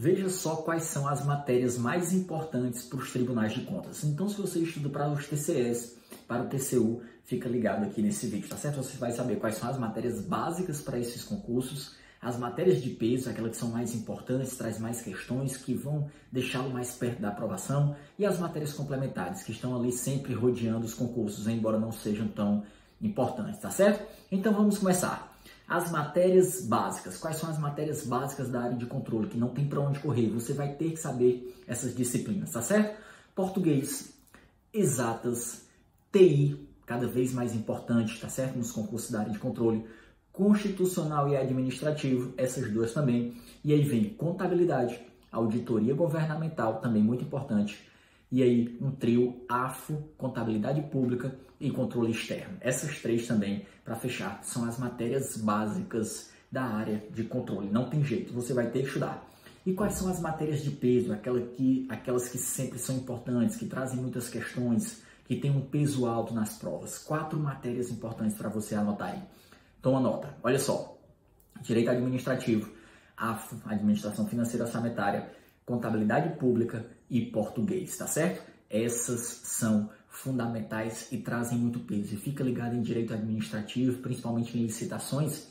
Veja 0.00 0.28
só 0.28 0.54
quais 0.54 0.84
são 0.84 1.08
as 1.08 1.26
matérias 1.26 1.76
mais 1.76 2.12
importantes 2.12 2.84
para 2.84 3.00
os 3.00 3.10
tribunais 3.10 3.52
de 3.52 3.62
contas. 3.62 4.04
Então, 4.04 4.28
se 4.28 4.40
você 4.40 4.60
estuda 4.60 4.88
para 4.88 5.10
os 5.10 5.26
TCS, 5.26 5.96
para 6.28 6.44
o 6.44 6.46
TCU, 6.46 7.02
fica 7.24 7.48
ligado 7.48 7.82
aqui 7.82 8.00
nesse 8.00 8.28
vídeo, 8.28 8.48
tá 8.48 8.56
certo? 8.56 8.76
Você 8.76 8.96
vai 8.96 9.10
saber 9.10 9.40
quais 9.40 9.56
são 9.56 9.68
as 9.68 9.76
matérias 9.76 10.20
básicas 10.20 10.80
para 10.80 11.00
esses 11.00 11.24
concursos, 11.24 11.96
as 12.22 12.38
matérias 12.38 12.80
de 12.80 12.90
peso, 12.90 13.28
aquelas 13.28 13.50
que 13.50 13.56
são 13.56 13.70
mais 13.70 13.92
importantes, 13.92 14.56
traz 14.56 14.78
mais 14.78 15.02
questões 15.02 15.56
que 15.56 15.74
vão 15.74 16.08
deixá-lo 16.30 16.70
mais 16.70 16.92
perto 16.92 17.20
da 17.20 17.30
aprovação, 17.30 17.96
e 18.16 18.24
as 18.24 18.38
matérias 18.38 18.72
complementares, 18.72 19.42
que 19.42 19.50
estão 19.50 19.74
ali 19.74 19.90
sempre 19.90 20.32
rodeando 20.32 20.86
os 20.86 20.94
concursos, 20.94 21.48
embora 21.48 21.76
não 21.76 21.90
sejam 21.90 22.28
tão 22.28 22.62
importantes, 23.02 23.60
tá 23.60 23.70
certo? 23.72 24.06
Então 24.30 24.54
vamos 24.54 24.78
começar. 24.78 25.37
As 25.68 25.90
matérias 25.90 26.62
básicas. 26.62 27.18
Quais 27.18 27.36
são 27.36 27.50
as 27.50 27.58
matérias 27.58 28.06
básicas 28.06 28.48
da 28.48 28.62
área 28.62 28.76
de 28.76 28.86
controle? 28.86 29.28
Que 29.28 29.36
não 29.36 29.50
tem 29.50 29.68
para 29.68 29.80
onde 29.80 29.98
correr. 29.98 30.30
Você 30.30 30.54
vai 30.54 30.72
ter 30.72 30.92
que 30.92 30.96
saber 30.96 31.62
essas 31.66 31.94
disciplinas, 31.94 32.52
tá 32.52 32.62
certo? 32.62 32.98
Português, 33.34 34.14
exatas, 34.72 35.66
TI, 36.10 36.66
cada 36.86 37.06
vez 37.06 37.34
mais 37.34 37.54
importante, 37.54 38.18
tá 38.18 38.30
certo? 38.30 38.56
Nos 38.56 38.72
concursos 38.72 39.10
da 39.10 39.20
área 39.20 39.32
de 39.32 39.38
controle. 39.38 39.84
Constitucional 40.32 41.28
e 41.28 41.36
administrativo, 41.36 42.32
essas 42.38 42.72
duas 42.72 42.94
também. 42.94 43.36
E 43.62 43.74
aí 43.74 43.82
vem 43.82 44.08
contabilidade, 44.08 44.98
auditoria 45.30 45.92
governamental, 45.94 46.80
também 46.80 47.02
muito 47.02 47.24
importante 47.24 47.86
e 48.30 48.42
aí 48.42 48.76
um 48.80 48.90
trio 48.90 49.44
AFO, 49.48 50.02
contabilidade 50.16 50.82
pública 50.82 51.34
e 51.60 51.70
controle 51.70 52.10
externo. 52.10 52.56
Essas 52.60 53.00
três 53.00 53.26
também, 53.26 53.66
para 53.84 53.96
fechar, 53.96 54.40
são 54.42 54.64
as 54.64 54.78
matérias 54.78 55.36
básicas 55.36 56.30
da 56.50 56.62
área 56.62 57.02
de 57.10 57.24
controle. 57.24 57.70
Não 57.70 57.88
tem 57.88 58.04
jeito, 58.04 58.32
você 58.32 58.52
vai 58.52 58.70
ter 58.70 58.80
que 58.80 58.86
estudar. 58.86 59.26
E 59.66 59.72
quais 59.74 59.94
são 59.94 60.08
as 60.08 60.20
matérias 60.20 60.62
de 60.62 60.70
peso, 60.70 61.12
aquelas 61.12 61.50
que, 61.54 61.86
aquelas 61.90 62.28
que 62.28 62.38
sempre 62.38 62.78
são 62.78 62.96
importantes, 62.96 63.56
que 63.56 63.66
trazem 63.66 64.00
muitas 64.00 64.28
questões, 64.28 65.02
que 65.26 65.36
têm 65.36 65.50
um 65.50 65.60
peso 65.60 66.06
alto 66.06 66.32
nas 66.32 66.56
provas? 66.56 66.98
Quatro 66.98 67.38
matérias 67.38 67.90
importantes 67.90 68.36
para 68.36 68.48
você 68.48 68.74
anotar 68.74 69.12
aí. 69.12 69.22
Toma 69.82 70.00
nota. 70.00 70.34
Olha 70.42 70.58
só. 70.58 70.96
Direito 71.60 71.90
administrativo, 71.90 72.72
AFO, 73.16 73.60
administração 73.66 74.26
financeira 74.26 74.64
orçamentária, 74.64 75.28
contabilidade 75.68 76.36
pública 76.38 76.86
e 77.10 77.20
português, 77.26 77.96
tá 77.98 78.06
certo? 78.06 78.42
Essas 78.70 79.20
são 79.44 79.90
fundamentais 80.08 81.08
e 81.12 81.18
trazem 81.18 81.58
muito 81.58 81.78
peso. 81.80 82.14
E 82.14 82.16
fica 82.16 82.42
ligado 82.42 82.74
em 82.74 82.82
direito 82.82 83.12
administrativo, 83.12 84.00
principalmente 84.00 84.56
em 84.58 84.62
licitações, 84.62 85.48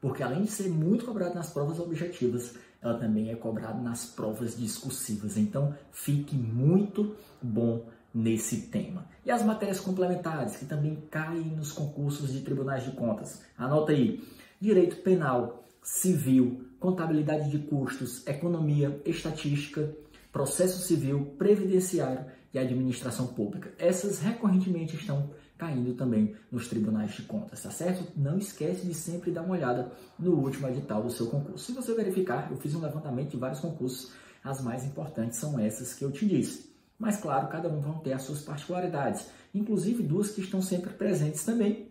porque 0.00 0.22
além 0.22 0.42
de 0.42 0.50
ser 0.50 0.68
muito 0.70 1.04
cobrado 1.04 1.34
nas 1.34 1.50
provas 1.50 1.78
objetivas, 1.78 2.56
ela 2.80 2.98
também 2.98 3.30
é 3.30 3.36
cobrada 3.36 3.80
nas 3.80 4.06
provas 4.06 4.56
discursivas. 4.56 5.36
Então, 5.36 5.74
fique 5.92 6.34
muito 6.34 7.14
bom 7.42 7.86
nesse 8.14 8.68
tema. 8.68 9.06
E 9.24 9.30
as 9.30 9.44
matérias 9.44 9.80
complementares, 9.80 10.56
que 10.56 10.64
também 10.64 10.96
caem 11.10 11.44
nos 11.44 11.72
concursos 11.72 12.32
de 12.32 12.40
tribunais 12.40 12.84
de 12.84 12.92
contas. 12.92 13.42
Anota 13.56 13.92
aí: 13.92 14.24
direito 14.60 14.96
penal, 15.02 15.67
civil, 15.88 16.66
contabilidade 16.78 17.50
de 17.50 17.58
custos, 17.60 18.24
economia, 18.26 19.00
estatística, 19.06 19.90
processo 20.30 20.82
civil, 20.82 21.34
previdenciário 21.38 22.26
e 22.52 22.58
administração 22.58 23.28
pública. 23.28 23.72
Essas 23.78 24.20
recorrentemente 24.20 24.96
estão 24.96 25.30
caindo 25.56 25.94
também 25.94 26.36
nos 26.52 26.68
tribunais 26.68 27.12
de 27.14 27.22
contas, 27.22 27.62
tá 27.62 27.70
certo? 27.70 28.06
Não 28.14 28.36
esquece 28.36 28.86
de 28.86 28.92
sempre 28.92 29.32
dar 29.32 29.42
uma 29.42 29.54
olhada 29.54 29.90
no 30.18 30.34
último 30.34 30.68
edital 30.68 31.02
do 31.02 31.10
seu 31.10 31.26
concurso. 31.28 31.64
Se 31.64 31.72
você 31.72 31.94
verificar, 31.94 32.48
eu 32.50 32.58
fiz 32.58 32.74
um 32.74 32.82
levantamento 32.82 33.30
de 33.30 33.38
vários 33.38 33.60
concursos, 33.60 34.12
as 34.44 34.62
mais 34.62 34.84
importantes 34.84 35.38
são 35.38 35.58
essas 35.58 35.94
que 35.94 36.04
eu 36.04 36.12
te 36.12 36.26
disse. 36.26 36.70
Mas 36.98 37.16
claro, 37.16 37.48
cada 37.48 37.68
um 37.68 37.80
vão 37.80 37.98
ter 37.98 38.12
as 38.12 38.22
suas 38.22 38.42
particularidades, 38.42 39.26
inclusive 39.54 40.02
duas 40.02 40.30
que 40.30 40.42
estão 40.42 40.60
sempre 40.60 40.92
presentes 40.92 41.44
também, 41.44 41.90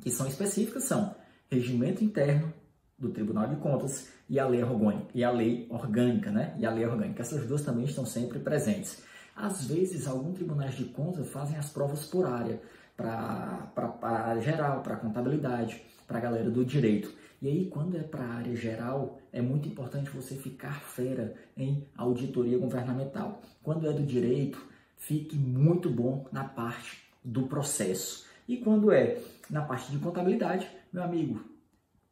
que 0.00 0.10
são 0.10 0.26
específicas, 0.26 0.84
são 0.84 1.14
regimento 1.50 2.02
interno 2.02 2.52
do 2.98 3.10
Tribunal 3.10 3.48
de 3.48 3.56
Contas 3.56 4.08
e 4.28 4.40
a 4.40 4.46
lei 4.46 4.62
orgânica, 4.62 5.08
e 5.14 5.22
a 5.22 5.30
lei 5.30 5.66
orgânica, 5.70 6.30
né? 6.30 6.54
E 6.58 6.66
a 6.66 6.70
lei 6.70 6.84
orgânica. 6.84 7.22
Essas 7.22 7.46
duas 7.46 7.62
também 7.62 7.84
estão 7.84 8.04
sempre 8.06 8.38
presentes. 8.38 9.02
Às 9.34 9.66
vezes, 9.66 10.06
alguns 10.06 10.36
tribunais 10.36 10.74
de 10.74 10.84
contas 10.84 11.28
fazem 11.28 11.58
as 11.58 11.68
provas 11.68 12.06
por 12.06 12.26
área, 12.26 12.60
para 12.96 13.70
a 14.02 14.08
área 14.08 14.40
geral, 14.40 14.82
para 14.82 14.94
a 14.94 14.96
contabilidade, 14.96 15.82
para 16.06 16.18
a 16.18 16.20
galera 16.20 16.50
do 16.50 16.64
direito. 16.64 17.12
E 17.42 17.48
aí, 17.48 17.68
quando 17.68 17.98
é 17.98 18.02
para 18.02 18.24
a 18.24 18.34
área 18.34 18.56
geral, 18.56 19.20
é 19.30 19.42
muito 19.42 19.68
importante 19.68 20.08
você 20.08 20.34
ficar 20.34 20.80
fera 20.80 21.34
em 21.54 21.86
auditoria 21.96 22.56
governamental. 22.56 23.42
Quando 23.62 23.86
é 23.86 23.92
do 23.92 24.02
direito, 24.02 24.58
fique 24.96 25.36
muito 25.36 25.90
bom 25.90 26.26
na 26.32 26.44
parte 26.44 27.02
do 27.22 27.42
processo. 27.42 28.24
E 28.48 28.56
quando 28.56 28.90
é 28.90 29.20
na 29.50 29.62
parte 29.62 29.92
de 29.92 29.98
contabilidade, 29.98 30.66
meu 30.90 31.02
amigo, 31.02 31.44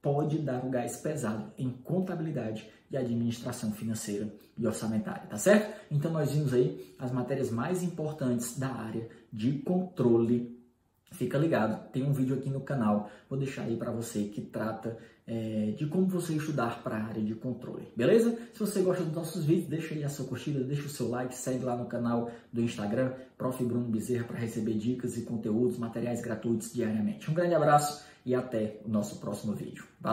pode 0.04 0.37
dar 0.41 0.62
o 0.62 0.69
gás 0.69 0.98
pesado 0.98 1.50
em 1.56 1.70
contabilidade 1.70 2.69
e 2.91 2.97
administração 2.97 3.72
financeira 3.72 4.31
e 4.56 4.66
orçamentária, 4.66 5.26
tá 5.26 5.38
certo? 5.38 5.81
Então 5.91 6.12
nós 6.12 6.31
vimos 6.31 6.53
aí 6.53 6.94
as 6.98 7.10
matérias 7.10 7.50
mais 7.50 7.82
importantes 7.82 8.59
da 8.59 8.69
área 8.69 9.09
de 9.32 9.53
controle. 9.60 10.53
Fica 11.14 11.38
ligado, 11.38 11.91
tem 11.91 12.02
um 12.02 12.12
vídeo 12.12 12.36
aqui 12.36 12.50
no 12.50 12.60
canal, 12.60 13.10
vou 13.28 13.38
deixar 13.38 13.62
aí 13.62 13.76
para 13.76 13.91
você 13.92 14.25
que 14.25 14.41
trata 14.41 14.98
é, 15.26 15.72
de 15.76 15.86
como 15.86 16.06
você 16.06 16.34
estudar 16.34 16.82
para 16.82 16.97
a 16.97 17.04
área 17.04 17.22
de 17.22 17.34
controle, 17.34 17.88
beleza? 17.97 18.36
Se 18.52 18.60
você 18.60 18.82
gosta 18.82 19.04
dos 19.04 19.14
nossos 19.14 19.44
vídeos, 19.44 19.69
deixa 19.69 19.94
aí 19.94 20.04
a 20.04 20.08
sua 20.08 20.26
curtida, 20.26 20.62
deixa 20.62 20.86
o 20.86 20.88
seu 20.88 21.08
like, 21.08 21.34
segue 21.34 21.64
lá 21.64 21.76
no 21.76 21.86
canal 21.86 22.30
do 22.52 22.60
Instagram, 22.60 23.12
Prof. 23.38 23.64
Bruno 23.64 23.88
Bezerra, 23.88 24.25
para 24.25 24.38
receber 24.38 24.75
dicas 24.75 25.16
e 25.16 25.22
conteúdos, 25.22 25.78
materiais 25.78 26.20
gratuitos 26.20 26.72
diariamente. 26.72 27.31
Um 27.31 27.34
grande 27.34 27.54
abraço 27.54 28.04
e 28.26 28.34
até 28.34 28.81
o 28.84 28.88
nosso 28.88 29.20
próximo 29.20 29.54
vídeo. 29.54 29.84
Valeu! 30.00 30.12